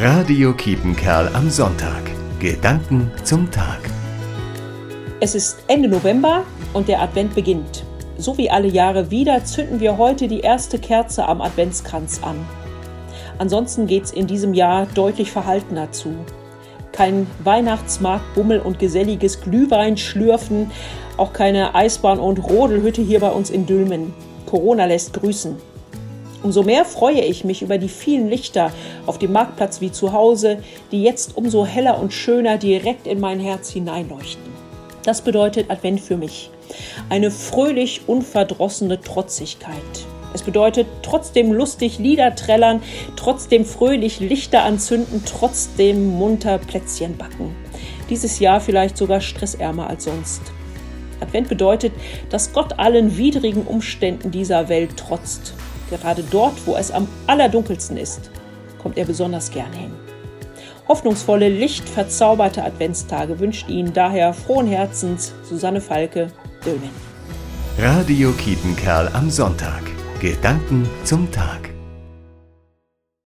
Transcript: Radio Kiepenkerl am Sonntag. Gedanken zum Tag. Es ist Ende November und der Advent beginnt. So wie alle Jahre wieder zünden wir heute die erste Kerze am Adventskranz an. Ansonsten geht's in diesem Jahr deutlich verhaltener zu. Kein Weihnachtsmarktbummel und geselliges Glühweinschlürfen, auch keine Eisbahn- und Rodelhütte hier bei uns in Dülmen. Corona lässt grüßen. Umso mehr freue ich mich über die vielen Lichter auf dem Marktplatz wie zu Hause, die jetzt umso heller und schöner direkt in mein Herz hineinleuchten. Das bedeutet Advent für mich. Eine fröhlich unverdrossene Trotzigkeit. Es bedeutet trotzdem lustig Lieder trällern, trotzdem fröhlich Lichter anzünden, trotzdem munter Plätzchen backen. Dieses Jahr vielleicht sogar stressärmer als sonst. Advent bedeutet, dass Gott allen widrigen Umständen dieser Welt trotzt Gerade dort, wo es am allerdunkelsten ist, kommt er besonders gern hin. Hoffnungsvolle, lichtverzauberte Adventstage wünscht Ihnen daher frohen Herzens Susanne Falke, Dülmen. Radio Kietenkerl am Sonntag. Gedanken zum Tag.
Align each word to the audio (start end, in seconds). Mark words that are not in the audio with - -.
Radio 0.00 0.52
Kiepenkerl 0.52 1.28
am 1.34 1.50
Sonntag. 1.50 2.02
Gedanken 2.38 3.10
zum 3.24 3.50
Tag. 3.50 3.80
Es 5.18 5.34
ist 5.34 5.58
Ende 5.66 5.88
November 5.88 6.44
und 6.72 6.86
der 6.86 7.02
Advent 7.02 7.34
beginnt. 7.34 7.82
So 8.16 8.38
wie 8.38 8.48
alle 8.48 8.68
Jahre 8.68 9.10
wieder 9.10 9.44
zünden 9.44 9.80
wir 9.80 9.98
heute 9.98 10.28
die 10.28 10.38
erste 10.38 10.78
Kerze 10.78 11.26
am 11.26 11.40
Adventskranz 11.40 12.20
an. 12.22 12.36
Ansonsten 13.38 13.88
geht's 13.88 14.12
in 14.12 14.28
diesem 14.28 14.54
Jahr 14.54 14.86
deutlich 14.86 15.32
verhaltener 15.32 15.90
zu. 15.90 16.14
Kein 16.92 17.26
Weihnachtsmarktbummel 17.42 18.60
und 18.60 18.78
geselliges 18.78 19.40
Glühweinschlürfen, 19.40 20.70
auch 21.16 21.32
keine 21.32 21.74
Eisbahn- 21.74 22.20
und 22.20 22.38
Rodelhütte 22.38 23.02
hier 23.02 23.18
bei 23.18 23.30
uns 23.30 23.50
in 23.50 23.66
Dülmen. 23.66 24.14
Corona 24.46 24.84
lässt 24.84 25.12
grüßen. 25.14 25.56
Umso 26.42 26.62
mehr 26.62 26.84
freue 26.84 27.20
ich 27.20 27.44
mich 27.44 27.62
über 27.62 27.78
die 27.78 27.88
vielen 27.88 28.28
Lichter 28.28 28.72
auf 29.06 29.18
dem 29.18 29.32
Marktplatz 29.32 29.80
wie 29.80 29.90
zu 29.90 30.12
Hause, 30.12 30.58
die 30.92 31.02
jetzt 31.02 31.36
umso 31.36 31.66
heller 31.66 32.00
und 32.00 32.12
schöner 32.12 32.58
direkt 32.58 33.06
in 33.08 33.18
mein 33.18 33.40
Herz 33.40 33.70
hineinleuchten. 33.70 34.52
Das 35.02 35.22
bedeutet 35.22 35.70
Advent 35.70 36.00
für 36.00 36.16
mich. 36.16 36.50
Eine 37.08 37.30
fröhlich 37.30 38.02
unverdrossene 38.06 39.00
Trotzigkeit. 39.00 39.74
Es 40.34 40.42
bedeutet 40.42 40.86
trotzdem 41.02 41.52
lustig 41.52 41.98
Lieder 41.98 42.34
trällern, 42.34 42.82
trotzdem 43.16 43.64
fröhlich 43.64 44.20
Lichter 44.20 44.62
anzünden, 44.62 45.22
trotzdem 45.24 46.06
munter 46.18 46.58
Plätzchen 46.58 47.16
backen. 47.16 47.56
Dieses 48.10 48.38
Jahr 48.38 48.60
vielleicht 48.60 48.96
sogar 48.96 49.20
stressärmer 49.20 49.88
als 49.88 50.04
sonst. 50.04 50.42
Advent 51.20 51.48
bedeutet, 51.48 51.92
dass 52.30 52.52
Gott 52.52 52.78
allen 52.78 53.16
widrigen 53.16 53.66
Umständen 53.66 54.30
dieser 54.30 54.68
Welt 54.68 54.96
trotzt 54.96 55.54
Gerade 55.90 56.22
dort, 56.30 56.54
wo 56.66 56.76
es 56.76 56.90
am 56.90 57.08
allerdunkelsten 57.26 57.96
ist, 57.96 58.30
kommt 58.78 58.98
er 58.98 59.04
besonders 59.04 59.50
gern 59.50 59.72
hin. 59.72 59.92
Hoffnungsvolle, 60.88 61.48
lichtverzauberte 61.48 62.64
Adventstage 62.64 63.38
wünscht 63.38 63.68
Ihnen 63.68 63.92
daher 63.92 64.32
frohen 64.32 64.66
Herzens 64.66 65.32
Susanne 65.42 65.80
Falke, 65.80 66.28
Dülmen. 66.64 66.90
Radio 67.78 68.32
Kietenkerl 68.32 69.08
am 69.12 69.30
Sonntag. 69.30 69.82
Gedanken 70.20 70.88
zum 71.04 71.30
Tag. 71.30 71.67